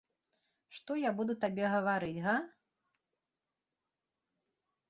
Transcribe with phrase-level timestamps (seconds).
[0.77, 2.35] Што я буду табе гаварыць, га?